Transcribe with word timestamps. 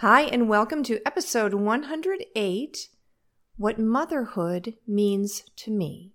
Hi, 0.00 0.24
and 0.24 0.46
welcome 0.46 0.82
to 0.82 1.00
episode 1.06 1.54
108 1.54 2.88
What 3.56 3.78
Motherhood 3.78 4.74
Means 4.86 5.44
to 5.56 5.70
Me. 5.70 6.12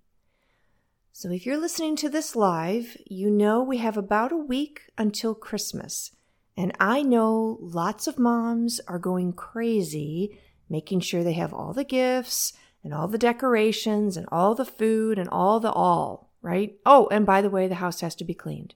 So, 1.11 1.31
if 1.31 1.47
you're 1.47 1.57
listening 1.57 1.95
to 1.95 2.07
this 2.07 2.35
live, 2.35 2.95
you 3.07 3.31
know 3.31 3.63
we 3.63 3.77
have 3.77 3.97
about 3.97 4.31
a 4.31 4.37
week 4.37 4.81
until 4.99 5.33
Christmas. 5.33 6.11
And 6.55 6.73
I 6.79 7.01
know 7.01 7.57
lots 7.59 8.05
of 8.05 8.19
moms 8.19 8.79
are 8.87 8.99
going 8.99 9.33
crazy 9.33 10.39
making 10.69 10.99
sure 10.99 11.23
they 11.23 11.33
have 11.33 11.51
all 11.51 11.73
the 11.73 11.83
gifts 11.83 12.53
and 12.83 12.93
all 12.93 13.07
the 13.07 13.17
decorations 13.17 14.15
and 14.15 14.27
all 14.31 14.53
the 14.53 14.63
food 14.63 15.17
and 15.17 15.27
all 15.29 15.59
the 15.59 15.71
all, 15.71 16.29
right? 16.43 16.75
Oh, 16.85 17.07
and 17.11 17.25
by 17.25 17.41
the 17.41 17.49
way, 17.49 17.67
the 17.67 17.73
house 17.73 18.01
has 18.01 18.13
to 18.17 18.23
be 18.23 18.35
cleaned. 18.35 18.75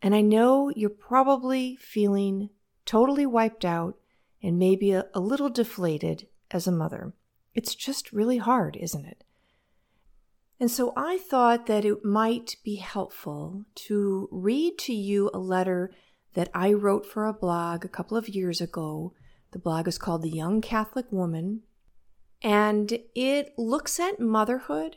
And 0.00 0.14
I 0.14 0.22
know 0.22 0.72
you're 0.74 0.88
probably 0.88 1.76
feeling 1.76 2.48
totally 2.86 3.26
wiped 3.26 3.66
out 3.66 3.98
and 4.42 4.58
maybe 4.58 4.92
a, 4.92 5.06
a 5.14 5.20
little 5.20 5.48
deflated 5.48 6.26
as 6.50 6.66
a 6.66 6.72
mother. 6.72 7.12
It's 7.54 7.74
just 7.74 8.12
really 8.12 8.38
hard, 8.38 8.76
isn't 8.76 9.04
it? 9.04 9.24
And 10.58 10.70
so 10.70 10.92
I 10.96 11.18
thought 11.18 11.66
that 11.66 11.84
it 11.84 12.04
might 12.04 12.56
be 12.64 12.76
helpful 12.76 13.64
to 13.74 14.28
read 14.30 14.78
to 14.80 14.94
you 14.94 15.30
a 15.34 15.38
letter 15.38 15.90
that 16.34 16.50
I 16.54 16.72
wrote 16.72 17.06
for 17.06 17.26
a 17.26 17.32
blog 17.32 17.84
a 17.84 17.88
couple 17.88 18.16
of 18.16 18.28
years 18.28 18.60
ago. 18.60 19.12
The 19.52 19.58
blog 19.58 19.88
is 19.88 19.98
called 19.98 20.22
The 20.22 20.30
Young 20.30 20.60
Catholic 20.60 21.06
Woman, 21.10 21.62
and 22.42 22.98
it 23.14 23.54
looks 23.58 24.00
at 24.00 24.20
motherhood 24.20 24.96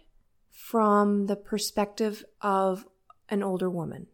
from 0.49 1.27
the 1.27 1.35
perspective 1.35 2.25
of 2.41 2.85
an 3.29 3.43
older 3.43 3.69
woman, 3.69 4.07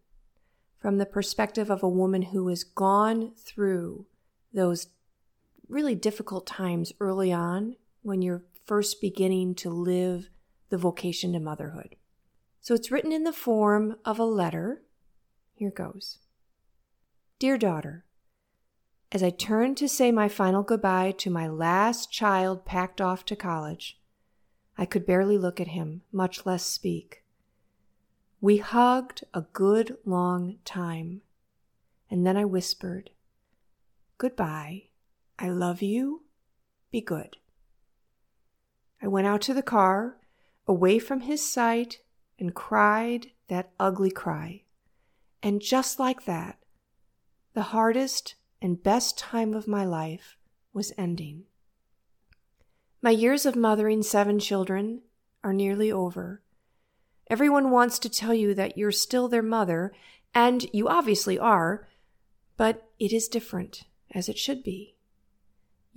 from 0.78 0.98
the 0.98 1.06
perspective 1.06 1.70
of 1.70 1.82
a 1.82 1.90
woman 1.90 2.22
who 2.22 2.48
has 2.48 2.64
gone 2.64 3.34
through 3.38 4.06
those 4.54 4.88
really 5.68 5.96
difficult 5.96 6.46
times 6.46 6.94
early 7.00 7.32
on 7.32 7.76
when 8.02 8.22
you're 8.22 8.44
first 8.66 9.02
beginning 9.02 9.56
to 9.56 9.70
live 9.70 10.30
the 10.70 10.78
vocation 10.78 11.34
to 11.34 11.40
motherhood. 11.40 11.96
So 12.62 12.74
it's 12.74 12.92
written 12.92 13.12
in 13.12 13.24
the 13.24 13.34
form 13.34 13.98
of 14.04 14.20
a 14.20 14.26
letter. 14.26 14.82
Here 15.54 15.72
goes 15.72 16.20
Dear 17.40 17.58
daughter, 17.58 18.06
as 19.12 19.22
I 19.22 19.30
turn 19.30 19.76
to 19.76 19.88
say 19.88 20.12
my 20.12 20.28
final 20.28 20.64
goodbye 20.64 21.12
to 21.20 21.30
my 21.30 21.48
last 21.48 22.12
child 22.12 22.66
packed 22.66 23.00
off 23.00 23.24
to 23.26 23.36
college, 23.36 24.00
I 24.78 24.86
could 24.86 25.06
barely 25.06 25.38
look 25.38 25.62
at 25.62 25.70
him, 25.70 26.02
much 26.12 26.46
less 26.46 26.66
speak. 26.66 27.24
We 28.42 28.58
hugged 28.58 29.24
a 29.34 29.42
good 29.42 29.98
long 30.06 30.58
time, 30.66 31.22
and 32.10 32.26
then 32.26 32.36
I 32.36 32.46
whispered, 32.46 33.12
Goodbye. 34.18 34.90
I 35.38 35.50
love 35.50 35.82
you. 35.82 36.24
Be 36.92 37.02
good. 37.02 37.38
I 39.02 39.08
went 39.08 39.28
out 39.28 39.42
to 39.44 39.54
the 39.54 39.62
car, 39.62 40.18
away 40.68 41.00
from 41.00 41.22
his 41.22 41.48
sight, 41.48 42.00
and 42.40 42.56
cried 42.56 43.32
that 43.48 43.72
ugly 43.80 44.12
cry. 44.12 44.64
And 45.44 45.62
just 45.62 46.00
like 46.00 46.26
that, 46.26 46.58
the 47.54 47.64
hardest 47.64 48.36
and 48.62 48.82
best 48.82 49.18
time 49.18 49.54
of 49.54 49.68
my 49.68 49.86
life 49.86 50.38
was 50.74 50.92
ending. 50.98 51.44
My 53.02 53.12
years 53.12 53.46
of 53.46 53.56
mothering 53.56 54.02
seven 54.02 54.40
children 54.40 55.02
are 55.44 55.54
nearly 55.54 55.92
over. 55.92 56.42
Everyone 57.30 57.70
wants 57.70 58.00
to 58.00 58.10
tell 58.10 58.34
you 58.34 58.54
that 58.56 58.78
you're 58.78 58.92
still 58.92 59.28
their 59.28 59.44
mother, 59.44 59.94
and 60.34 60.66
you 60.74 60.88
obviously 60.88 61.38
are, 61.38 61.88
but 62.58 62.90
it 63.00 63.14
is 63.14 63.28
different, 63.28 63.84
as 64.12 64.28
it 64.28 64.38
should 64.38 64.64
be. 64.64 64.95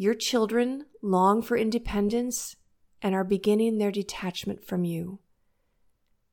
Your 0.00 0.14
children 0.14 0.86
long 1.02 1.42
for 1.42 1.56
independence 1.56 2.54
and 3.02 3.16
are 3.16 3.24
beginning 3.24 3.78
their 3.78 3.90
detachment 3.90 4.64
from 4.64 4.84
you. 4.84 5.18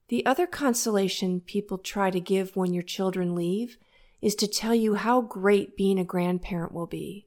The 0.09 0.24
other 0.24 0.46
consolation 0.46 1.42
people 1.42 1.80
try 1.80 2.12
to 2.12 2.20
give 2.20 2.56
when 2.56 2.76
your 2.76 2.84
children 2.84 3.34
leave 3.34 3.80
is 4.22 4.36
to 4.36 4.48
tell 4.48 4.76
you 4.76 4.94
how 4.94 5.22
great 5.22 5.76
being 5.76 5.98
a 5.98 6.03
grandparent 6.03 6.74
will 6.74 6.86
be. 6.86 7.26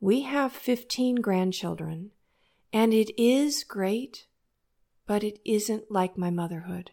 We 0.00 0.20
have 0.24 0.52
15 0.52 1.14
grandchildren, 1.22 2.10
and 2.70 2.92
it 2.92 3.10
is 3.18 3.64
great, 3.64 4.26
but 5.06 5.24
it 5.24 5.38
isn't 5.46 5.90
like 5.90 6.18
my 6.18 6.28
motherhood. 6.28 6.90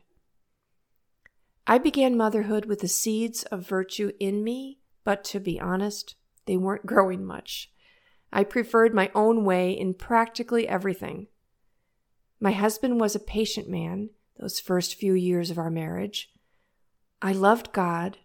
I 1.67 1.77
began 1.77 2.15
motherhood 2.15 2.67
with 2.67 2.79
the 2.79 2.87
seeds 2.87 3.43
of 3.43 3.67
virtue 3.67 4.13
in 4.17 4.45
me, 4.45 4.79
but 5.03 5.25
to 5.25 5.41
be 5.41 5.59
honest, 5.59 6.15
they 6.45 6.55
weren't 6.55 6.85
growing 6.85 7.25
much. 7.25 7.69
I 8.35 8.43
preferred 8.43 8.95
my 8.95 9.11
own 9.13 9.45
way 9.45 9.71
in 9.71 9.93
practically 9.93 10.67
everything. 10.67 11.27
My 12.39 12.51
husband 12.51 12.99
was 12.99 13.15
a 13.15 13.19
patient 13.19 13.69
man 13.69 14.09
those 14.39 14.59
first 14.59 14.95
few 14.95 15.13
years 15.13 15.51
of 15.51 15.59
our 15.59 15.69
marriage. 15.69 16.33
I 17.21 17.31
loved 17.31 17.71
God, 17.71 18.17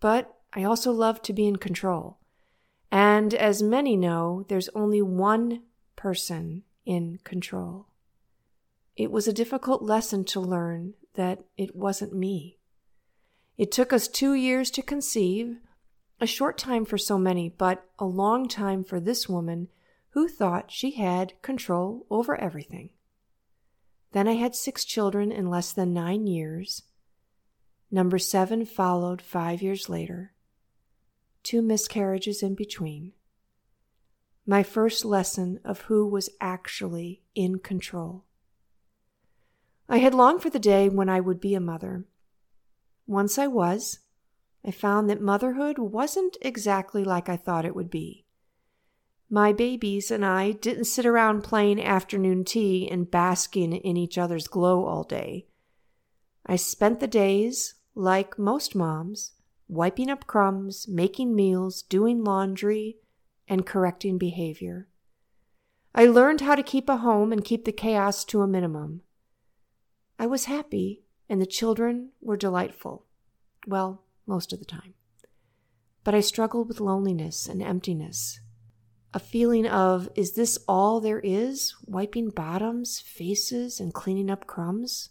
but 0.00 0.34
I 0.54 0.64
also 0.64 0.90
loved 0.90 1.24
to 1.24 1.34
be 1.34 1.46
in 1.46 1.56
control. 1.56 2.18
And 2.90 3.34
as 3.34 3.62
many 3.62 3.98
know, 3.98 4.46
there's 4.48 4.70
only 4.74 5.02
one 5.02 5.62
person 5.94 6.62
in 6.86 7.20
control. 7.22 7.86
It 8.96 9.12
was 9.12 9.28
a 9.28 9.32
difficult 9.32 9.82
lesson 9.82 10.24
to 10.24 10.40
learn 10.40 10.94
that 11.14 11.44
it 11.58 11.76
wasn't 11.76 12.14
me. 12.14 12.58
It 13.58 13.70
took 13.70 13.92
us 13.92 14.08
two 14.08 14.32
years 14.32 14.70
to 14.70 14.82
conceive, 14.82 15.58
a 16.20 16.26
short 16.26 16.58
time 16.58 16.84
for 16.84 16.98
so 16.98 17.18
many, 17.18 17.48
but 17.48 17.86
a 17.98 18.04
long 18.04 18.46
time 18.46 18.84
for 18.84 19.00
this 19.00 19.28
woman 19.28 19.68
who 20.10 20.28
thought 20.28 20.70
she 20.70 20.92
had 20.92 21.40
control 21.40 22.06
over 22.10 22.38
everything. 22.38 22.90
Then 24.12 24.28
I 24.28 24.32
had 24.32 24.54
six 24.54 24.84
children 24.84 25.32
in 25.32 25.48
less 25.48 25.72
than 25.72 25.94
nine 25.94 26.26
years. 26.26 26.82
Number 27.90 28.18
seven 28.18 28.66
followed 28.66 29.22
five 29.22 29.62
years 29.62 29.88
later, 29.88 30.32
two 31.42 31.62
miscarriages 31.62 32.42
in 32.42 32.54
between. 32.54 33.12
My 34.46 34.62
first 34.62 35.04
lesson 35.04 35.60
of 35.64 35.82
who 35.82 36.06
was 36.06 36.28
actually 36.40 37.22
in 37.34 37.60
control. 37.60 38.24
I 39.88 39.98
had 39.98 40.14
longed 40.14 40.42
for 40.42 40.50
the 40.50 40.58
day 40.58 40.88
when 40.88 41.08
I 41.08 41.20
would 41.20 41.40
be 41.40 41.54
a 41.54 41.60
mother. 41.60 42.04
Once 43.06 43.38
I 43.38 43.46
was, 43.46 44.00
I 44.64 44.70
found 44.70 45.08
that 45.08 45.20
motherhood 45.20 45.78
wasn't 45.78 46.36
exactly 46.42 47.04
like 47.04 47.28
I 47.28 47.36
thought 47.36 47.64
it 47.64 47.74
would 47.74 47.90
be. 47.90 48.26
My 49.30 49.52
babies 49.52 50.10
and 50.10 50.24
I 50.24 50.52
didn't 50.52 50.84
sit 50.84 51.06
around 51.06 51.44
playing 51.44 51.82
afternoon 51.82 52.44
tea 52.44 52.88
and 52.90 53.10
basking 53.10 53.72
in 53.72 53.96
each 53.96 54.18
other's 54.18 54.48
glow 54.48 54.84
all 54.84 55.04
day. 55.04 55.46
I 56.44 56.56
spent 56.56 57.00
the 57.00 57.06
days, 57.06 57.74
like 57.94 58.38
most 58.38 58.74
moms, 58.74 59.32
wiping 59.68 60.10
up 60.10 60.26
crumbs, 60.26 60.88
making 60.88 61.34
meals, 61.34 61.82
doing 61.82 62.24
laundry, 62.24 62.96
and 63.46 63.64
correcting 63.64 64.18
behavior. 64.18 64.88
I 65.94 66.06
learned 66.06 66.40
how 66.40 66.56
to 66.56 66.62
keep 66.62 66.88
a 66.88 66.98
home 66.98 67.32
and 67.32 67.44
keep 67.44 67.64
the 67.64 67.72
chaos 67.72 68.24
to 68.26 68.42
a 68.42 68.48
minimum. 68.48 69.02
I 70.18 70.26
was 70.26 70.44
happy, 70.44 71.04
and 71.28 71.40
the 71.40 71.46
children 71.46 72.10
were 72.20 72.36
delightful. 72.36 73.06
Well, 73.66 74.02
most 74.30 74.54
of 74.54 74.58
the 74.58 74.64
time. 74.64 74.94
But 76.02 76.14
I 76.14 76.20
struggled 76.20 76.68
with 76.68 76.80
loneliness 76.80 77.46
and 77.46 77.62
emptiness. 77.62 78.40
A 79.12 79.18
feeling 79.18 79.66
of, 79.66 80.08
is 80.14 80.32
this 80.32 80.58
all 80.66 81.00
there 81.00 81.20
is? 81.20 81.74
Wiping 81.84 82.30
bottoms, 82.30 83.00
faces, 83.00 83.80
and 83.80 83.92
cleaning 83.92 84.30
up 84.30 84.46
crumbs? 84.46 85.10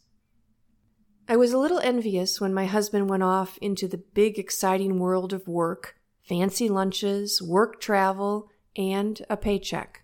I 1.28 1.36
was 1.36 1.54
a 1.54 1.60
little 1.60 1.80
envious 1.80 2.42
when 2.42 2.56
my 2.56 2.66
husband 2.66 3.08
went 3.08 3.22
off 3.22 3.60
into 3.62 3.88
the 3.88 4.04
big, 4.16 4.40
exciting 4.40 4.98
world 4.98 5.32
of 5.32 5.48
work, 5.48 5.96
fancy 6.28 6.70
lunches, 6.70 7.40
work 7.42 7.80
travel, 7.80 8.50
and 8.76 9.22
a 9.30 9.38
paycheck. 9.38 10.04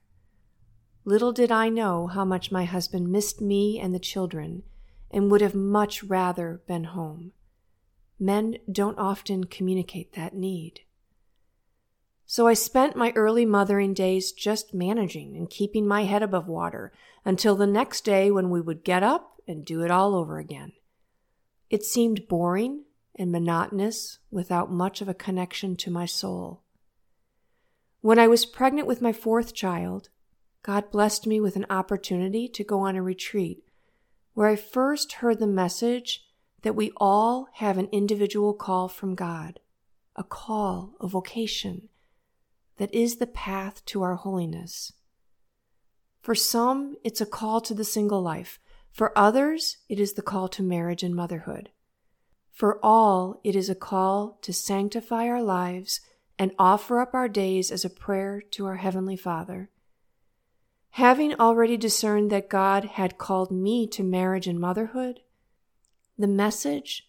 Little 1.05 1.31
did 1.31 1.51
I 1.51 1.69
know 1.69 2.07
how 2.07 2.25
much 2.25 2.51
my 2.51 2.65
husband 2.65 3.11
missed 3.11 3.39
me 3.39 3.79
and 3.79 3.95
the 3.95 3.99
children 3.99 4.63
and 5.09 5.31
would 5.31 5.41
have 5.41 5.55
much 5.55 6.03
rather 6.03 6.61
been 6.67 6.83
home. 6.83 7.31
Men 8.19 8.57
don't 8.71 8.97
often 8.97 9.45
communicate 9.45 10.13
that 10.13 10.33
need. 10.33 10.81
So 12.25 12.47
I 12.47 12.53
spent 12.53 12.95
my 12.95 13.11
early 13.15 13.45
mothering 13.45 13.93
days 13.93 14.31
just 14.31 14.73
managing 14.73 15.37
and 15.37 15.49
keeping 15.49 15.87
my 15.87 16.05
head 16.05 16.23
above 16.23 16.47
water 16.47 16.91
until 17.23 17.55
the 17.55 17.67
next 17.67 18.01
day 18.01 18.31
when 18.31 18.49
we 18.49 18.61
would 18.61 18.83
get 18.83 19.03
up 19.03 19.41
and 19.47 19.63
do 19.63 19.83
it 19.83 19.91
all 19.91 20.15
over 20.15 20.39
again. 20.39 20.71
It 21.69 21.83
seemed 21.83 22.27
boring 22.27 22.85
and 23.15 23.31
monotonous 23.31 24.19
without 24.31 24.71
much 24.71 25.01
of 25.01 25.07
a 25.07 25.13
connection 25.13 25.75
to 25.77 25.91
my 25.91 26.05
soul. 26.05 26.63
When 28.01 28.19
I 28.19 28.27
was 28.27 28.45
pregnant 28.45 28.87
with 28.87 29.01
my 29.01 29.13
fourth 29.13 29.53
child, 29.53 30.09
God 30.63 30.91
blessed 30.91 31.27
me 31.27 31.39
with 31.39 31.55
an 31.55 31.65
opportunity 31.69 32.47
to 32.49 32.63
go 32.63 32.79
on 32.79 32.95
a 32.95 33.03
retreat 33.03 33.63
where 34.33 34.47
I 34.47 34.55
first 34.55 35.13
heard 35.13 35.39
the 35.39 35.47
message 35.47 36.24
that 36.65 36.75
we 36.75 36.91
all 36.97 37.47
have 37.53 37.77
an 37.77 37.87
individual 37.91 38.51
call 38.51 38.87
from 38.87 39.13
God, 39.13 39.59
a 40.15 40.23
call, 40.23 40.95
a 40.99 41.07
vocation 41.07 41.89
that 42.77 42.91
is 42.91 43.17
the 43.17 43.27
path 43.27 43.85
to 43.85 44.01
our 44.01 44.15
holiness. 44.15 44.91
For 46.21 46.33
some, 46.33 46.95
it's 47.03 47.21
a 47.21 47.25
call 47.27 47.61
to 47.61 47.75
the 47.75 47.83
single 47.83 48.19
life. 48.19 48.57
For 48.91 49.15
others, 49.15 49.77
it 49.89 49.99
is 49.99 50.13
the 50.13 50.23
call 50.23 50.47
to 50.47 50.63
marriage 50.63 51.03
and 51.03 51.15
motherhood. 51.15 51.69
For 52.51 52.83
all, 52.83 53.39
it 53.43 53.55
is 53.55 53.69
a 53.69 53.75
call 53.75 54.39
to 54.41 54.51
sanctify 54.51 55.27
our 55.27 55.43
lives 55.43 56.01
and 56.39 56.51
offer 56.57 56.99
up 56.99 57.13
our 57.13 57.29
days 57.29 57.69
as 57.69 57.85
a 57.85 57.91
prayer 57.91 58.41
to 58.41 58.65
our 58.65 58.77
Heavenly 58.77 59.17
Father. 59.17 59.69
Having 60.93 61.35
already 61.35 61.77
discerned 61.77 62.31
that 62.31 62.49
God 62.49 62.85
had 62.85 63.19
called 63.19 63.51
me 63.51 63.85
to 63.89 64.01
marriage 64.01 64.47
and 64.47 64.59
motherhood, 64.59 65.19
the 66.17 66.27
message 66.27 67.07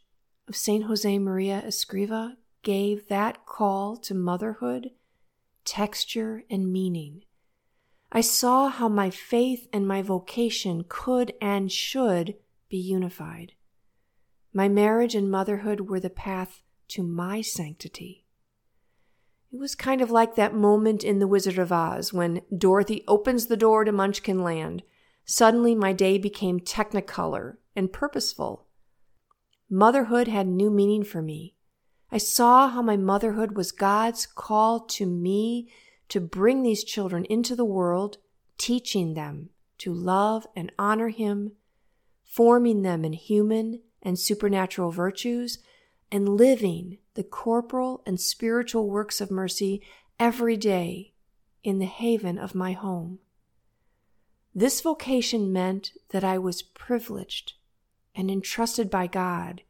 of 0.49 0.57
St. 0.57 0.85
Josemaria 0.87 1.65
Escriva 1.65 2.37
gave 2.63 3.09
that 3.09 3.47
call 3.47 3.97
to 3.99 4.15
motherhood 4.15 4.91
texture 5.65 6.45
and 6.51 6.73
meaning. 6.73 7.23
I 8.11 8.21
saw 8.21 8.69
how 8.69 8.89
my 8.89 9.11
faith 9.11 9.69
and 9.73 9.87
my 9.87 10.01
vocation 10.01 10.85
could 10.89 11.35
and 11.41 11.71
should 11.71 12.35
be 12.69 12.77
unified. 12.79 13.53
My 14.53 14.69
marriage 14.69 15.15
and 15.15 15.31
motherhood 15.31 15.83
were 15.83 16.01
the 16.01 16.11
path 16.11 16.63
to 16.89 17.03
my 17.03 17.41
sanctity. 17.41 18.25
It 19.53 19.59
was 19.59 19.75
kind 19.75 20.01
of 20.01 20.11
like 20.11 20.35
that 20.35 20.55
moment 20.55 21.05
in 21.05 21.19
The 21.19 21.27
Wizard 21.27 21.59
of 21.59 21.73
Oz 21.73 22.13
when 22.13 22.43
Dorothy 22.57 23.05
opens 23.07 23.47
the 23.47 23.57
door 23.57 23.85
to 23.85 23.93
Munchkin 23.93 24.43
Land. 24.43 24.83
Suddenly, 25.25 25.75
my 25.75 25.93
day 25.93 26.19
became 26.19 26.61
technicolor 26.61 27.57
and 27.75 27.93
purposeful. 27.93 28.66
Motherhood 29.69 30.29
had 30.29 30.47
new 30.47 30.71
meaning 30.71 31.03
for 31.03 31.21
me. 31.21 31.55
I 32.13 32.19
saw 32.19 32.69
how 32.69 32.83
my 32.83 32.97
motherhood 32.97 33.57
was 33.57 33.73
God's 33.73 34.27
call 34.27 34.81
to 34.81 35.07
me 35.07 35.69
to 36.09 36.21
bring 36.21 36.63
these 36.63 36.85
children 36.85 37.25
into 37.25 37.57
the 37.57 37.65
world, 37.65 38.19
teaching 38.59 39.15
them 39.15 39.51
to 39.79 39.93
love 39.93 40.47
and 40.55 40.71
honor 40.79 41.09
Him, 41.09 41.53
forming 42.25 42.83
them 42.83 43.05
in 43.05 43.13
human 43.13 43.81
and 44.03 44.19
supernatural 44.19 44.93
virtues, 44.93 45.59
and 46.13 46.29
living 46.29 46.99
the 47.15 47.25
corporal 47.25 48.03
and 48.07 48.21
spiritual 48.21 48.89
works 48.89 49.21
of 49.21 49.33
mercy 49.33 49.83
every 50.21 50.57
day 50.57 51.13
in 51.65 51.81
the 51.81 51.87
haven 51.87 52.39
of 52.39 52.55
my 52.55 52.73
home. 52.73 53.19
This 54.55 54.81
vocation 54.81 55.53
meant 55.53 55.93
that 56.11 56.23
I 56.23 56.39
was 56.39 56.63
privileged 56.63 57.55
and 58.17 58.31
entrusted 58.31 58.91
by 58.91 59.07
God 59.07 59.63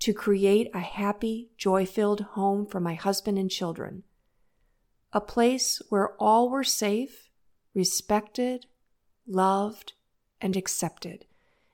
to 0.00 0.12
create 0.12 0.68
a 0.74 0.80
happy, 0.80 1.50
joy 1.56 1.86
filled 1.86 2.20
home 2.20 2.66
for 2.66 2.80
my 2.80 2.94
husband 2.94 3.38
and 3.38 3.50
children. 3.50 4.02
A 5.12 5.20
place 5.20 5.80
where 5.88 6.14
all 6.16 6.50
were 6.50 6.64
safe, 6.64 7.30
respected, 7.74 8.66
loved, 9.26 9.92
and 10.40 10.56
accepted 10.56 11.26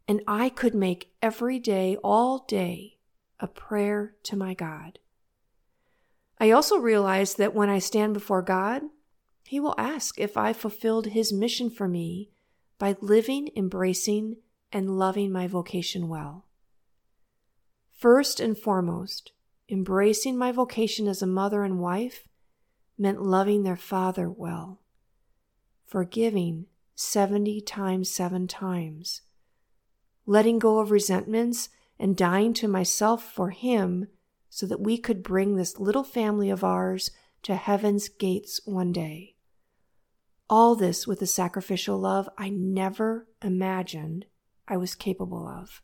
and 0.09 0.21
I 0.27 0.49
could 0.49 0.75
make 0.75 1.13
every 1.23 1.59
day, 1.59 1.97
all 2.03 2.41
day, 2.41 2.99
a 3.41 3.47
prayer 3.47 4.15
to 4.25 4.37
my 4.37 4.55
God. 4.55 4.99
I 6.39 6.51
also 6.51 6.77
realized 6.77 7.39
that 7.39 7.55
when 7.55 7.71
I 7.71 7.79
stand 7.79 8.15
before 8.15 8.43
God, 8.43 8.83
He 9.45 9.61
will 9.61 9.75
ask 9.79 10.19
if 10.19 10.37
I 10.37 10.53
fulfilled 10.53 11.07
His 11.07 11.33
mission 11.33 11.71
for 11.71 11.89
me 11.89 12.31
by 12.79 12.97
living, 13.01 13.51
embracing, 13.57 14.37
and 14.73 14.99
loving 14.99 15.31
my 15.31 15.47
vocation 15.47 16.09
well. 16.09 16.47
First 17.93 18.41
and 18.41 18.57
foremost, 18.59 19.33
embracing 19.69 20.37
my 20.37 20.53
vocation 20.53 21.07
as 21.07 21.23
a 21.23 21.27
mother 21.27 21.63
and 21.63 21.81
wife 21.81 22.27
meant 22.99 23.23
loving 23.23 23.63
their 23.63 23.77
father 23.77 24.31
well, 24.31 24.81
forgiving 25.87 26.67
70 26.95 27.61
times 27.63 28.11
seven 28.11 28.47
times 28.47 29.23
letting 30.27 30.59
go 30.59 30.79
of 30.79 30.91
resentments 30.91 31.69
and 31.99 32.17
dying 32.17 32.55
to 32.55 32.69
myself 32.69 33.23
for 33.33 33.51
him 33.51 34.07
so 34.49 34.67
that 34.67 34.81
we 34.81 34.99
could 34.99 35.23
bring 35.23 35.57
this 35.57 35.79
little 35.79 36.05
family 36.05 36.51
of 36.51 36.63
ours 36.63 37.11
to 37.43 37.55
heaven's 37.57 38.09
gates 38.09 38.61
one 38.65 38.93
day. 38.93 39.35
All 40.49 40.75
this 40.75 41.07
with 41.07 41.23
a 41.23 41.27
sacrificial 41.27 41.99
love 41.99 42.29
I 42.37 42.51
never 42.51 43.27
imagined 43.43 44.27
I 44.73 44.79
was 44.79 44.95
capable 44.95 45.47
of. 45.47 45.83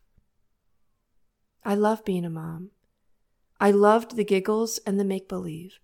I 1.63 1.75
love 1.75 2.03
being 2.03 2.25
a 2.25 2.29
mom. 2.31 2.71
I 3.59 3.69
loved 3.69 4.15
the 4.15 4.25
giggles 4.25 4.79
and 4.79 4.99
the 4.99 5.05
make 5.05 5.29
believe. 5.29 5.77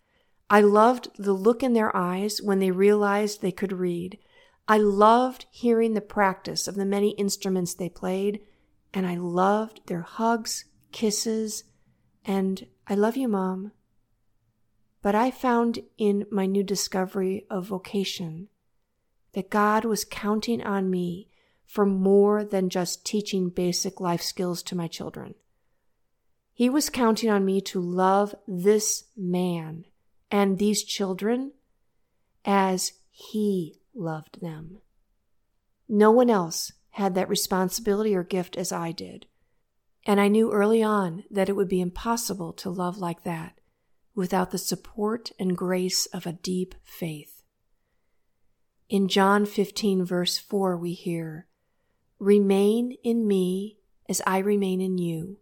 I 0.49 0.61
loved 0.61 1.09
the 1.15 1.33
look 1.33 1.61
in 1.61 1.73
their 1.73 1.95
eyes 1.95 2.41
when 2.41 2.57
they 2.57 2.71
realized 2.71 3.41
they 3.41 3.51
could 3.51 3.71
read 3.71 4.17
I 4.67 4.79
loved 4.79 5.45
hearing 5.51 5.93
the 5.93 6.01
practice 6.01 6.67
of 6.67 6.73
the 6.73 6.85
many 6.85 7.11
instruments 7.11 7.75
they 7.75 7.89
played, 7.89 8.41
and 8.91 9.05
I 9.05 9.17
loved 9.17 9.81
their 9.85 10.01
hugs, 10.01 10.65
kisses, 10.91 11.63
and 12.25 12.65
I 12.87 12.95
love 12.95 13.15
you, 13.15 13.27
Mom. 13.27 13.71
But 15.03 15.13
I 15.13 15.29
found 15.29 15.77
in 15.99 16.25
my 16.31 16.47
new 16.47 16.63
discovery 16.63 17.45
of 17.51 17.67
vocation 17.67 18.47
that 19.33 19.51
God 19.51 19.85
was 19.85 20.03
counting 20.03 20.63
on 20.63 20.89
me 20.89 21.27
for 21.65 21.85
more 21.85 22.43
than 22.43 22.69
just 22.69 23.05
teaching 23.05 23.49
basic 23.49 23.99
life 23.99 24.21
skills 24.21 24.61
to 24.63 24.75
my 24.75 24.87
children. 24.87 25.35
He 26.53 26.69
was 26.69 26.89
counting 26.89 27.29
on 27.29 27.43
me 27.43 27.59
to 27.61 27.81
love 27.81 28.33
this 28.47 29.05
man 29.17 29.85
and 30.31 30.57
these 30.57 30.83
children 30.83 31.51
as 32.45 32.93
He 33.09 33.79
loved 33.93 34.41
them. 34.41 34.79
No 35.89 36.11
one 36.11 36.29
else 36.29 36.71
had 36.91 37.13
that 37.15 37.29
responsibility 37.29 38.15
or 38.15 38.23
gift 38.23 38.55
as 38.55 38.71
I 38.71 38.91
did. 38.91 39.25
And 40.05 40.21
I 40.21 40.27
knew 40.27 40.53
early 40.53 40.81
on 40.81 41.23
that 41.29 41.49
it 41.49 41.55
would 41.55 41.67
be 41.67 41.81
impossible 41.81 42.53
to 42.53 42.69
love 42.69 42.97
like 42.97 43.23
that 43.23 43.59
without 44.15 44.51
the 44.51 44.57
support 44.57 45.31
and 45.37 45.57
grace 45.57 46.05
of 46.07 46.25
a 46.25 46.33
deep 46.33 46.73
faith. 46.83 47.43
In 48.87 49.07
John 49.07 49.45
15, 49.45 50.05
verse 50.05 50.37
4, 50.37 50.77
we 50.77 50.93
hear, 50.93 51.47
Remain 52.25 52.97
in 53.03 53.27
me 53.27 53.77
as 54.09 54.19
I 54.25 54.39
remain 54.39 54.81
in 54.81 54.97
you. 54.97 55.41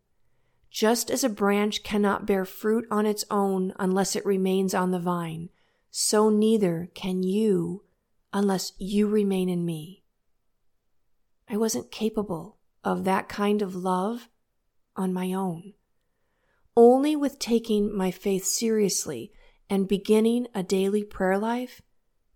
Just 0.69 1.09
as 1.09 1.23
a 1.23 1.29
branch 1.29 1.81
cannot 1.81 2.25
bear 2.25 2.43
fruit 2.43 2.85
on 2.91 3.05
its 3.05 3.23
own 3.31 3.71
unless 3.79 4.17
it 4.17 4.25
remains 4.25 4.73
on 4.73 4.91
the 4.91 4.99
vine, 4.99 5.47
so 5.91 6.29
neither 6.29 6.89
can 6.93 7.23
you 7.23 7.85
unless 8.33 8.73
you 8.79 9.07
remain 9.07 9.47
in 9.47 9.63
me. 9.63 10.03
I 11.47 11.55
wasn't 11.55 11.89
capable 11.89 12.57
of 12.83 13.05
that 13.05 13.29
kind 13.29 13.61
of 13.61 13.75
love 13.75 14.27
on 14.97 15.13
my 15.13 15.31
own. 15.31 15.75
Only 16.75 17.15
with 17.15 17.39
taking 17.39 17.95
my 17.95 18.11
faith 18.11 18.43
seriously 18.43 19.31
and 19.69 19.87
beginning 19.87 20.47
a 20.53 20.63
daily 20.63 21.05
prayer 21.05 21.37
life 21.37 21.81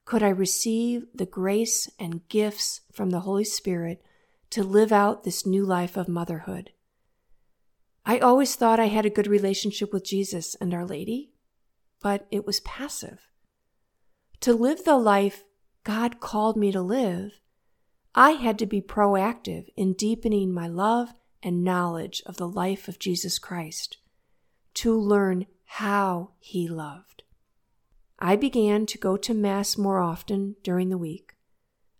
could 0.05 0.23
I 0.23 0.29
receive 0.29 1.07
the 1.13 1.25
grace 1.25 1.89
and 1.99 2.25
gifts 2.29 2.79
from 2.93 3.09
the 3.09 3.19
Holy 3.19 3.43
Spirit 3.43 4.01
to 4.51 4.63
live 4.63 4.91
out 4.91 5.23
this 5.23 5.45
new 5.45 5.65
life 5.65 5.97
of 5.97 6.07
motherhood. 6.07 6.71
I 8.05 8.19
always 8.19 8.55
thought 8.55 8.79
I 8.79 8.87
had 8.87 9.05
a 9.05 9.09
good 9.09 9.27
relationship 9.27 9.91
with 9.91 10.05
Jesus 10.05 10.55
and 10.55 10.73
Our 10.73 10.85
Lady, 10.85 11.31
but 12.01 12.25
it 12.31 12.45
was 12.45 12.61
passive. 12.61 13.27
To 14.41 14.53
live 14.53 14.85
the 14.85 14.97
life 14.97 15.43
God 15.83 16.19
called 16.19 16.55
me 16.55 16.71
to 16.71 16.81
live, 16.81 17.39
I 18.15 18.31
had 18.31 18.57
to 18.59 18.65
be 18.65 18.81
proactive 18.81 19.67
in 19.75 19.93
deepening 19.93 20.53
my 20.53 20.67
love 20.67 21.13
and 21.43 21.63
knowledge 21.63 22.23
of 22.25 22.37
the 22.37 22.47
life 22.47 22.87
of 22.87 22.99
Jesus 22.99 23.39
Christ, 23.39 23.97
to 24.75 24.97
learn 24.97 25.45
how 25.65 26.31
he 26.39 26.67
loved. 26.67 27.23
I 28.19 28.35
began 28.35 28.85
to 28.87 28.97
go 28.97 29.17
to 29.17 29.33
Mass 29.33 29.77
more 29.77 29.99
often 29.99 30.55
during 30.63 30.89
the 30.89 30.97
week. 30.97 31.35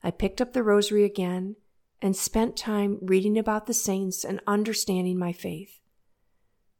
I 0.02 0.12
picked 0.12 0.42
up 0.42 0.54
the 0.54 0.64
rosary 0.64 1.04
again 1.04 1.58
and 2.02 2.16
spent 2.16 2.56
time 2.56 3.00
reading 3.02 3.38
about 3.38 3.66
the 3.66 3.74
saints 3.74 4.24
and 4.24 4.40
understanding 4.46 5.18
my 5.18 5.34
faith. 5.34 5.80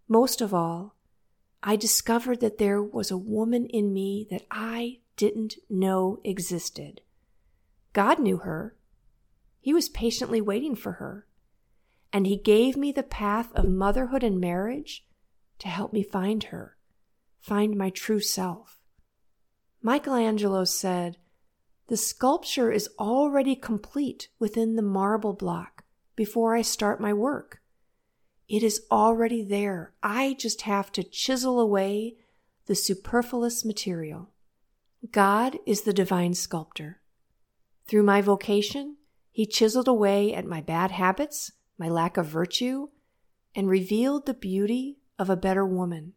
Most 0.08 0.42
of 0.42 0.54
all, 0.54 0.96
I 1.64 1.76
discovered 1.76 2.40
that 2.42 2.60
there 2.60 2.82
was 2.82 3.12
a 3.12 3.18
woman 3.18 3.66
in 3.66 3.94
me 3.94 4.28
that 4.30 4.46
I 4.52 5.00
didn't 5.16 5.56
know 5.70 6.20
existed. 6.24 7.02
God 7.94 8.20
knew 8.20 8.38
her. 8.38 8.76
He 9.60 9.74
was 9.74 9.90
patiently 9.90 10.40
waiting 10.40 10.76
for 10.76 10.94
her. 10.94 11.26
And 12.14 12.26
He 12.26 12.38
gave 12.38 12.78
me 12.78 12.92
the 12.92 13.04
path 13.04 13.52
of 13.54 13.68
motherhood 13.68 14.24
and 14.24 14.40
marriage 14.40 15.06
to 15.60 15.68
help 15.68 15.92
me 15.92 16.04
find 16.04 16.46
her, 16.46 16.78
find 17.42 17.76
my 17.76 17.90
true 17.90 18.20
self. 18.20 18.80
Michelangelo 19.82 20.64
said, 20.64 21.18
The 21.88 21.98
sculpture 21.98 22.72
is 22.72 22.90
already 23.00 23.56
complete 23.56 24.28
within 24.40 24.76
the 24.76 24.82
marble 24.82 25.34
block 25.34 25.86
before 26.16 26.54
I 26.54 26.62
start 26.62 27.00
my 27.00 27.14
work. 27.14 27.62
It 28.50 28.62
is 28.62 28.86
already 28.92 29.42
there. 29.44 29.94
I 30.04 30.36
just 30.38 30.62
have 30.62 30.92
to 30.94 31.04
chisel 31.04 31.60
away 31.60 32.16
the 32.66 32.76
superfluous 32.76 33.64
material. 33.64 34.32
God 35.12 35.58
is 35.66 35.82
the 35.82 35.94
divine 35.94 36.34
sculptor. 36.34 37.02
Through 37.88 38.04
my 38.04 38.22
vocation, 38.22 38.98
He 39.32 39.46
chiseled 39.46 39.88
away 39.88 40.34
at 40.34 40.46
my 40.46 40.60
bad 40.60 40.92
habits, 40.92 41.54
my 41.78 41.88
lack 41.88 42.18
of 42.18 42.26
virtue, 42.26 42.90
and 43.56 43.70
revealed 43.70 44.26
the 44.26 44.34
beauty 44.34 44.98
of 45.18 45.30
a 45.30 45.38
better 45.38 45.66
woman. 45.66 46.14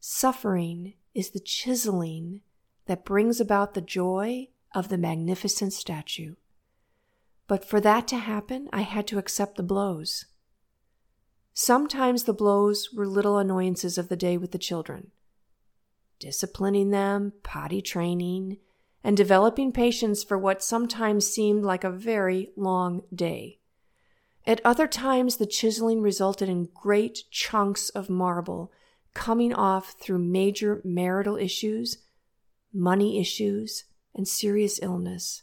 Suffering 0.00 0.94
is 1.14 1.30
the 1.30 1.40
chiseling 1.40 2.40
that 2.90 3.04
brings 3.04 3.40
about 3.40 3.74
the 3.74 3.80
joy 3.80 4.48
of 4.74 4.88
the 4.88 4.98
magnificent 4.98 5.72
statue. 5.72 6.34
But 7.46 7.64
for 7.64 7.80
that 7.80 8.08
to 8.08 8.16
happen, 8.16 8.68
I 8.72 8.80
had 8.80 9.06
to 9.06 9.18
accept 9.18 9.56
the 9.56 9.62
blows. 9.62 10.24
Sometimes 11.54 12.24
the 12.24 12.32
blows 12.32 12.88
were 12.92 13.06
little 13.06 13.38
annoyances 13.38 13.96
of 13.96 14.08
the 14.08 14.16
day 14.16 14.36
with 14.36 14.50
the 14.50 14.58
children. 14.58 15.12
Disciplining 16.18 16.90
them, 16.90 17.32
potty 17.44 17.80
training, 17.80 18.56
and 19.04 19.16
developing 19.16 19.70
patience 19.70 20.24
for 20.24 20.36
what 20.36 20.60
sometimes 20.60 21.28
seemed 21.28 21.62
like 21.62 21.84
a 21.84 21.92
very 21.92 22.50
long 22.56 23.02
day. 23.14 23.60
At 24.48 24.60
other 24.64 24.88
times, 24.88 25.36
the 25.36 25.46
chiseling 25.46 26.02
resulted 26.02 26.48
in 26.48 26.70
great 26.74 27.22
chunks 27.30 27.88
of 27.90 28.10
marble 28.10 28.72
coming 29.14 29.54
off 29.54 29.94
through 30.00 30.18
major 30.18 30.80
marital 30.82 31.36
issues, 31.36 31.98
money 32.72 33.20
issues, 33.20 33.84
and 34.14 34.26
serious 34.26 34.80
illness. 34.82 35.42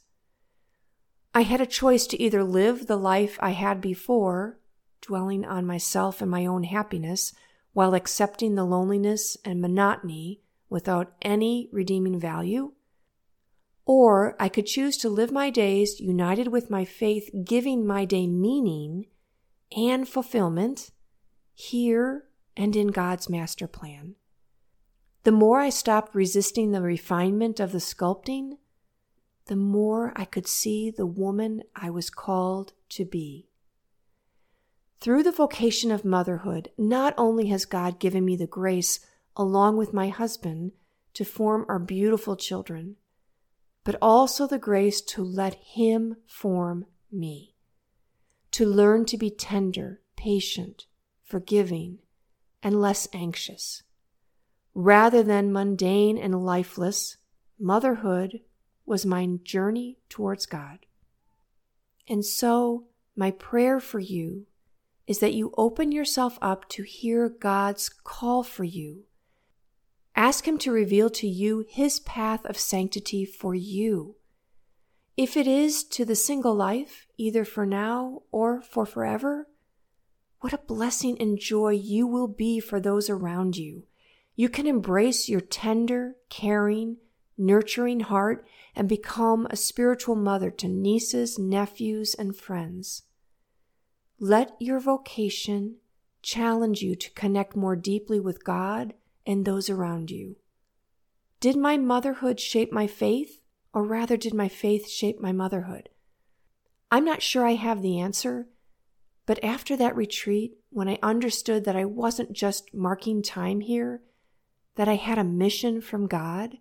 I 1.33 1.41
had 1.41 1.61
a 1.61 1.65
choice 1.65 2.07
to 2.07 2.21
either 2.21 2.43
live 2.43 2.87
the 2.87 2.97
life 2.97 3.37
I 3.41 3.51
had 3.51 3.79
before 3.79 4.59
dwelling 5.01 5.45
on 5.45 5.65
myself 5.65 6.21
and 6.21 6.31
my 6.31 6.45
own 6.45 6.63
happiness 6.63 7.33
while 7.73 7.93
accepting 7.93 8.55
the 8.55 8.65
loneliness 8.65 9.37
and 9.45 9.61
monotony 9.61 10.41
without 10.69 11.13
any 11.21 11.69
redeeming 11.71 12.19
value. 12.19 12.73
Or 13.85 14.35
I 14.39 14.49
could 14.49 14.65
choose 14.65 14.97
to 14.97 15.09
live 15.09 15.31
my 15.31 15.49
days 15.49 15.99
united 15.99 16.47
with 16.49 16.69
my 16.69 16.83
faith, 16.83 17.29
giving 17.45 17.85
my 17.85 18.03
day 18.03 18.27
meaning 18.27 19.05
and 19.75 20.07
fulfillment 20.07 20.91
here 21.53 22.25
and 22.57 22.75
in 22.75 22.87
God's 22.87 23.29
master 23.29 23.67
plan. 23.67 24.15
The 25.27 25.33
more 25.33 25.59
I 25.59 25.71
stopped 25.71 26.15
resisting 26.15 26.71
the 26.71 26.81
refinement 26.81 27.59
of 27.59 27.73
the 27.73 27.81
sculpting, 27.81 28.59
the 29.47 29.57
more 29.57 30.13
I 30.15 30.23
could 30.23 30.47
see 30.47 30.89
the 30.89 31.05
woman 31.05 31.63
I 31.75 31.89
was 31.89 32.09
called 32.09 32.71
to 32.91 33.03
be. 33.03 33.49
Through 35.01 35.23
the 35.23 35.33
vocation 35.33 35.91
of 35.91 36.05
motherhood, 36.05 36.71
not 36.77 37.13
only 37.17 37.47
has 37.47 37.65
God 37.65 37.99
given 37.99 38.23
me 38.23 38.37
the 38.37 38.47
grace, 38.47 39.01
along 39.35 39.75
with 39.75 39.91
my 39.91 40.07
husband, 40.07 40.71
to 41.15 41.25
form 41.25 41.65
our 41.67 41.77
beautiful 41.77 42.37
children, 42.37 42.95
but 43.83 43.97
also 44.01 44.47
the 44.47 44.57
grace 44.57 45.01
to 45.01 45.25
let 45.25 45.55
Him 45.55 46.15
form 46.25 46.85
me, 47.11 47.53
to 48.51 48.65
learn 48.65 49.03
to 49.03 49.17
be 49.17 49.29
tender, 49.29 49.99
patient, 50.15 50.85
forgiving, 51.25 51.99
and 52.63 52.79
less 52.79 53.09
anxious. 53.11 53.83
Rather 54.79 55.23
than 55.23 55.51
mundane 55.51 56.19
and 56.19 56.45
lifeless, 56.45 57.17
motherhood 57.57 58.41
was 58.85 59.07
my 59.07 59.27
journey 59.41 59.97
towards 60.07 60.45
God. 60.45 60.85
And 62.07 62.23
so, 62.23 62.85
my 63.15 63.31
prayer 63.31 63.79
for 63.79 63.97
you 63.97 64.45
is 65.07 65.17
that 65.17 65.33
you 65.33 65.51
open 65.57 65.91
yourself 65.91 66.37
up 66.43 66.69
to 66.69 66.83
hear 66.83 67.27
God's 67.27 67.89
call 67.89 68.43
for 68.43 68.63
you. 68.63 69.05
Ask 70.15 70.47
Him 70.47 70.59
to 70.59 70.71
reveal 70.71 71.09
to 71.09 71.27
you 71.27 71.65
His 71.67 71.99
path 71.99 72.45
of 72.45 72.59
sanctity 72.59 73.25
for 73.25 73.55
you. 73.55 74.17
If 75.17 75.35
it 75.35 75.47
is 75.47 75.83
to 75.85 76.05
the 76.05 76.15
single 76.15 76.53
life, 76.53 77.07
either 77.17 77.43
for 77.45 77.65
now 77.65 78.21
or 78.31 78.61
for 78.61 78.85
forever, 78.85 79.47
what 80.41 80.53
a 80.53 80.59
blessing 80.59 81.19
and 81.19 81.39
joy 81.39 81.71
you 81.71 82.05
will 82.05 82.27
be 82.27 82.59
for 82.59 82.79
those 82.79 83.09
around 83.09 83.57
you. 83.57 83.87
You 84.37 84.49
can 84.49 84.67
embrace 84.67 85.27
your 85.27 85.41
tender, 85.41 86.15
caring, 86.29 86.97
nurturing 87.39 88.01
heart 88.01 88.47
and 88.75 88.87
become 88.87 89.47
a 89.49 89.55
spiritual 89.55 90.13
mother 90.15 90.51
to 90.51 90.67
nieces, 90.67 91.39
nephews, 91.39 92.13
and 92.13 92.35
friends. 92.35 93.01
Let 94.19 94.51
your 94.59 94.79
vocation 94.79 95.77
challenge 96.21 96.83
you 96.83 96.95
to 96.95 97.11
connect 97.11 97.55
more 97.55 97.75
deeply 97.75 98.19
with 98.19 98.43
God 98.43 98.93
and 99.25 99.43
those 99.43 99.71
around 99.71 100.11
you. 100.11 100.35
Did 101.39 101.55
my 101.57 101.77
motherhood 101.77 102.39
shape 102.39 102.71
my 102.71 102.85
faith, 102.85 103.41
or 103.73 103.83
rather, 103.83 104.17
did 104.17 104.35
my 104.35 104.49
faith 104.49 104.87
shape 104.87 105.19
my 105.19 105.31
motherhood? 105.31 105.89
I'm 106.91 107.05
not 107.05 107.23
sure 107.23 107.43
I 107.43 107.55
have 107.55 107.81
the 107.81 107.99
answer, 107.99 108.47
but 109.25 109.43
after 109.43 109.75
that 109.77 109.95
retreat, 109.95 110.59
when 110.69 110.87
I 110.87 110.99
understood 111.01 111.65
that 111.65 111.75
I 111.75 111.85
wasn't 111.85 112.33
just 112.33 112.71
marking 112.71 113.23
time 113.23 113.61
here, 113.61 114.03
that 114.77 114.87
I 114.87 114.95
had 114.95 115.17
a 115.17 115.23
mission 115.23 115.81
from 115.81 116.07
God, 116.07 116.59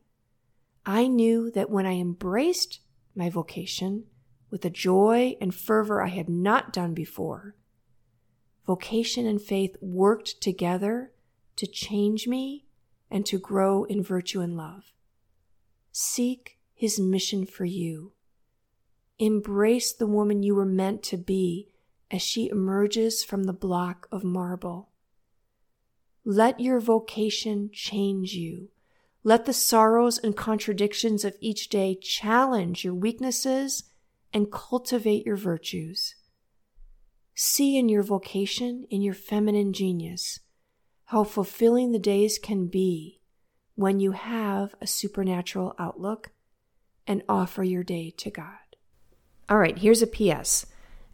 I 0.84 1.06
knew 1.06 1.50
that 1.52 1.70
when 1.70 1.86
I 1.86 1.92
embraced 1.92 2.80
my 3.14 3.30
vocation, 3.30 4.04
with 4.50 4.64
a 4.64 4.70
joy 4.70 5.36
and 5.40 5.54
fervor 5.54 6.02
I 6.02 6.08
had 6.08 6.28
not 6.28 6.72
done 6.72 6.94
before. 6.94 7.56
Vocation 8.66 9.26
and 9.26 9.40
faith 9.40 9.76
worked 9.80 10.40
together 10.40 11.12
to 11.56 11.66
change 11.66 12.26
me 12.26 12.64
and 13.10 13.26
to 13.26 13.38
grow 13.38 13.84
in 13.84 14.02
virtue 14.02 14.40
and 14.40 14.56
love. 14.56 14.92
Seek 15.92 16.58
his 16.72 16.98
mission 16.98 17.44
for 17.44 17.64
you. 17.64 18.12
Embrace 19.18 19.92
the 19.92 20.06
woman 20.06 20.42
you 20.42 20.54
were 20.54 20.64
meant 20.64 21.02
to 21.02 21.16
be 21.16 21.68
as 22.10 22.22
she 22.22 22.48
emerges 22.48 23.22
from 23.22 23.44
the 23.44 23.52
block 23.52 24.08
of 24.10 24.24
marble. 24.24 24.90
Let 26.28 26.58
your 26.58 26.80
vocation 26.80 27.70
change 27.72 28.32
you. 28.34 28.70
Let 29.22 29.46
the 29.46 29.52
sorrows 29.52 30.18
and 30.18 30.36
contradictions 30.36 31.24
of 31.24 31.36
each 31.40 31.68
day 31.68 31.94
challenge 31.94 32.84
your 32.84 32.94
weaknesses 32.94 33.84
and 34.32 34.50
cultivate 34.50 35.24
your 35.24 35.36
virtues. 35.36 36.16
See 37.36 37.78
in 37.78 37.88
your 37.88 38.02
vocation, 38.02 38.88
in 38.90 39.02
your 39.02 39.14
feminine 39.14 39.72
genius, 39.72 40.40
how 41.04 41.22
fulfilling 41.22 41.92
the 41.92 41.98
days 42.00 42.38
can 42.38 42.66
be 42.66 43.20
when 43.76 44.00
you 44.00 44.10
have 44.10 44.74
a 44.80 44.86
supernatural 44.88 45.76
outlook 45.78 46.32
and 47.06 47.22
offer 47.28 47.62
your 47.62 47.84
day 47.84 48.12
to 48.16 48.32
God. 48.32 48.74
All 49.48 49.58
right, 49.58 49.78
here's 49.78 50.02
a 50.02 50.08
PS. 50.08 50.66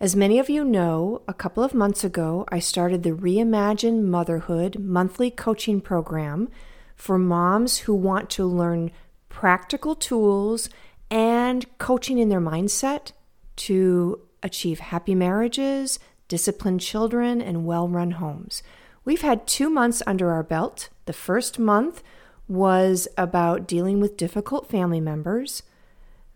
As 0.03 0.17
many 0.17 0.41
of 0.41 0.51
you 0.51 0.65
know, 0.65 1.23
a 1.29 1.33
couple 1.33 1.63
of 1.63 1.75
months 1.75 2.03
ago, 2.03 2.45
I 2.49 2.59
started 2.59 3.05
the 3.05 3.13
Reimagine 3.13 4.03
Motherhood 4.03 4.81
monthly 4.81 5.31
coaching 5.31 5.81
program 5.81 6.49
for 6.97 7.19
moms 7.19 7.79
who 7.79 7.95
want 7.95 8.29
to 8.31 8.45
learn 8.45 8.91
practical 9.29 9.95
tools 9.95 10.69
and 11.09 11.65
coaching 11.79 12.19
in 12.19 12.31
their 12.31 12.41
mindset 12.41 13.13
to 13.55 14.19
achieve 14.43 14.81
happy 14.81 15.15
marriages, 15.15 16.01
disciplined 16.27 16.81
children, 16.81 17.41
and 17.41 17.65
well 17.65 17.87
run 17.87 18.11
homes. 18.11 18.65
We've 19.05 19.23
had 19.23 19.47
two 19.47 19.71
months 19.71 20.03
under 20.05 20.33
our 20.33 20.43
belt. 20.43 20.89
The 21.05 21.13
first 21.13 21.61
month 21.61 22.03
was 22.49 23.07
about 23.17 23.69
dealing 23.69 24.01
with 24.01 24.17
difficult 24.17 24.69
family 24.69 25.01
members. 25.01 25.63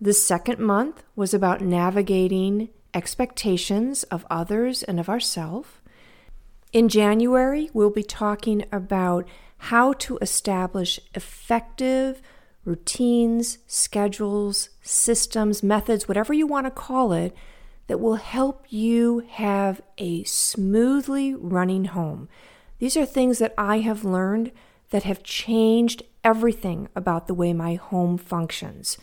The 0.00 0.14
second 0.14 0.60
month 0.60 1.02
was 1.16 1.34
about 1.34 1.62
navigating 1.62 2.68
expectations 2.96 4.02
of 4.04 4.26
others 4.30 4.82
and 4.82 4.98
of 4.98 5.08
ourselves. 5.08 5.68
In 6.72 6.88
January, 6.88 7.70
we'll 7.74 7.90
be 7.90 8.02
talking 8.02 8.64
about 8.72 9.28
how 9.58 9.92
to 9.92 10.18
establish 10.22 10.98
effective 11.14 12.22
routines, 12.64 13.58
schedules, 13.66 14.70
systems, 14.82 15.62
methods, 15.62 16.08
whatever 16.08 16.32
you 16.32 16.46
want 16.46 16.66
to 16.66 16.70
call 16.70 17.12
it, 17.12 17.36
that 17.86 18.00
will 18.00 18.16
help 18.16 18.64
you 18.68 19.20
have 19.30 19.80
a 19.98 20.24
smoothly 20.24 21.34
running 21.34 21.84
home. 21.84 22.28
These 22.78 22.96
are 22.96 23.06
things 23.06 23.38
that 23.38 23.54
I 23.56 23.78
have 23.80 24.04
learned 24.04 24.50
that 24.90 25.04
have 25.04 25.22
changed 25.22 26.02
everything 26.24 26.88
about 26.96 27.26
the 27.26 27.34
way 27.34 27.52
my 27.52 27.74
home 27.74 28.18
functions. 28.18 28.98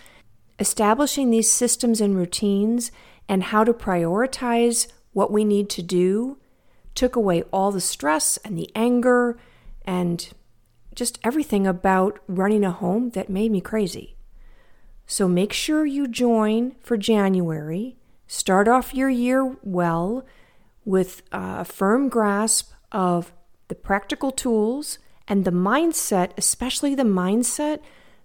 Establishing 0.59 1.29
these 1.29 1.51
systems 1.51 1.99
and 1.99 2.15
routines 2.15 2.91
and 3.27 3.43
how 3.43 3.63
to 3.63 3.73
prioritize 3.73 4.87
what 5.13 5.31
we 5.31 5.43
need 5.43 5.69
to 5.69 5.81
do 5.81 6.37
took 6.95 7.15
away 7.15 7.43
all 7.51 7.71
the 7.71 7.81
stress 7.81 8.37
and 8.37 8.57
the 8.57 8.69
anger 8.75 9.37
and 9.85 10.29
just 10.93 11.19
everything 11.23 11.65
about 11.65 12.19
running 12.27 12.63
a 12.63 12.71
home 12.71 13.09
that 13.11 13.29
made 13.29 13.51
me 13.51 13.61
crazy. 13.61 14.15
So 15.07 15.27
make 15.27 15.53
sure 15.53 15.85
you 15.85 16.07
join 16.07 16.75
for 16.81 16.97
January. 16.97 17.97
Start 18.27 18.67
off 18.67 18.93
your 18.93 19.09
year 19.09 19.57
well 19.63 20.25
with 20.85 21.23
a 21.31 21.65
firm 21.65 22.09
grasp 22.09 22.71
of 22.91 23.33
the 23.67 23.75
practical 23.75 24.31
tools 24.31 24.99
and 25.27 25.45
the 25.45 25.51
mindset, 25.51 26.31
especially 26.37 26.95
the 26.95 27.03
mindset 27.03 27.79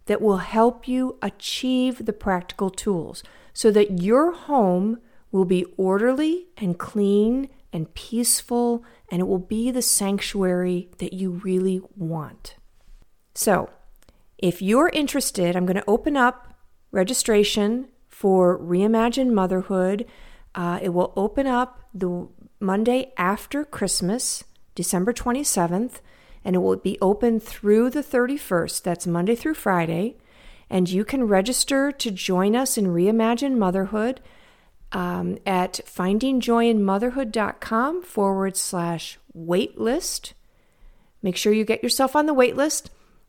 that 0.09 0.21
will 0.21 0.39
help 0.39 0.89
you 0.89 1.17
achieve 1.23 2.05
the 2.05 2.13
practical 2.13 2.71
tools 2.71 3.23
so 3.53 3.71
that 3.71 4.03
your 4.03 4.33
home 4.33 4.99
will 5.31 5.45
be 5.45 5.65
orderly 5.77 6.49
and 6.57 6.79
clean 6.79 7.49
and 7.73 7.93
peaceful, 7.95 8.83
and 9.11 9.21
it 9.21 9.27
will 9.27 9.39
be 9.39 9.71
the 9.71 9.83
sanctuary 9.83 10.89
that 10.99 11.13
you 11.13 11.33
really 11.45 11.83
want. 11.95 12.57
So, 13.35 13.69
if 14.39 14.63
you're 14.63 14.89
interested, 14.89 15.55
I'm 15.55 15.67
going 15.67 15.77
to 15.77 15.85
open 15.87 16.17
up 16.17 16.55
registration 16.91 17.89
for 18.09 18.59
Reimagine 18.59 19.31
Motherhood. 19.33 20.07
Uh, 20.55 20.79
it 20.81 20.91
will 20.91 21.13
open 21.15 21.47
up 21.47 21.81
the 21.93 22.29
Monday 22.59 23.13
after 23.19 23.65
Christmas, 23.65 24.45
December 24.75 25.13
27th, 25.13 26.01
and 26.45 26.57
it 26.57 26.61
will 26.61 26.77
be 26.77 26.99
open 27.01 27.41
through 27.41 27.91
the 27.91 28.03
31st. 28.03 28.83
That's 28.83 29.07
Monday 29.07 29.35
through 29.35 29.55
Friday. 29.55 30.17
And 30.71 30.89
you 30.89 31.05
can 31.05 31.25
register 31.25 31.91
to 31.93 32.11
join 32.11 32.55
us 32.55 32.77
in 32.77 32.89
Reimagine 32.89 33.57
Motherhood 33.57 34.21
um, 34.93 35.39
at 35.47 35.81
findingjoyinmotherhood.com 35.87 38.03
forward 38.03 38.57
slash 38.57 39.19
waitlist. 39.37 40.33
Make 41.23 41.37
sure 41.37 41.53
you 41.53 41.65
get 41.65 41.83
yourself 41.83 42.17
on 42.17 42.27
the 42.27 42.35
waitlist, 42.35 42.89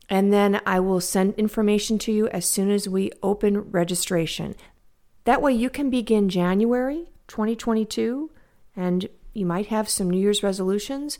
and 0.10 0.32
then 0.32 0.62
I 0.66 0.80
will 0.80 1.02
send 1.02 1.34
information 1.36 2.00
to 2.00 2.12
you 2.12 2.28
as 2.30 2.50
soon 2.50 2.72
as 2.72 2.88
we 2.88 3.12
open 3.22 3.72
registration. 3.72 4.56
That 5.26 5.42
way, 5.42 5.52
you 5.54 5.70
can 5.70 5.90
begin 5.90 6.30
January 6.30 7.10
2022, 7.28 8.32
and 8.76 9.10
you 9.34 9.46
might 9.46 9.68
have 9.68 9.90
some 9.90 10.10
New 10.10 10.20
Year's 10.20 10.44
resolutions 10.44 11.20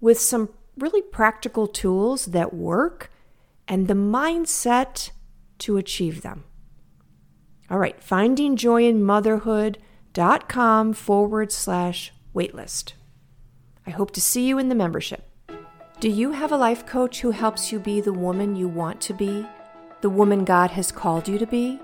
with 0.00 0.18
some 0.18 0.50
really 0.78 1.02
practical 1.02 1.66
tools 1.66 2.26
that 2.26 2.54
work 2.54 3.10
and 3.66 3.88
the 3.88 3.94
mindset 3.94 5.10
to 5.58 5.76
achieve 5.76 6.22
them. 6.22 6.44
All 7.70 7.78
right, 7.78 8.00
findingjoyinmotherhood.com 8.00 10.92
forward 10.94 11.52
slash 11.52 12.12
waitlist. 12.34 12.94
I 13.86 13.90
hope 13.90 14.10
to 14.12 14.20
see 14.20 14.46
you 14.46 14.58
in 14.58 14.68
the 14.68 14.74
membership. 14.74 15.24
Do 16.00 16.08
you 16.08 16.32
have 16.32 16.52
a 16.52 16.56
life 16.56 16.86
coach 16.86 17.20
who 17.20 17.32
helps 17.32 17.72
you 17.72 17.78
be 17.78 18.00
the 18.00 18.12
woman 18.12 18.54
you 18.54 18.68
want 18.68 19.00
to 19.02 19.12
be, 19.12 19.46
the 20.00 20.10
woman 20.10 20.44
God 20.44 20.70
has 20.70 20.92
called 20.92 21.26
you 21.26 21.38
to 21.38 21.46
be? 21.46 21.80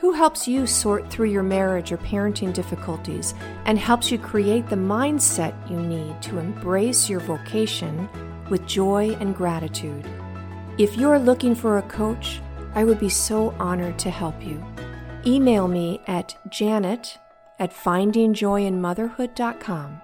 Who 0.00 0.12
helps 0.12 0.46
you 0.46 0.66
sort 0.66 1.10
through 1.10 1.30
your 1.30 1.42
marriage 1.42 1.90
or 1.90 1.98
parenting 1.98 2.52
difficulties 2.52 3.34
and 3.64 3.76
helps 3.76 4.12
you 4.12 4.18
create 4.18 4.68
the 4.68 4.76
mindset 4.76 5.52
you 5.68 5.80
need 5.80 6.22
to 6.22 6.38
embrace 6.38 7.10
your 7.10 7.18
vocation 7.18 8.08
with 8.48 8.64
joy 8.64 9.16
and 9.18 9.34
gratitude? 9.34 10.08
If 10.78 10.96
you're 10.96 11.18
looking 11.18 11.56
for 11.56 11.78
a 11.78 11.82
coach, 11.82 12.40
I 12.76 12.84
would 12.84 13.00
be 13.00 13.08
so 13.08 13.52
honored 13.58 13.98
to 13.98 14.10
help 14.10 14.40
you 14.40 14.64
email 15.26 15.66
me 15.66 16.00
at 16.06 16.36
janet 16.48 17.18
at 17.58 17.72
findingjoyinmotherhood.com. 17.72 20.00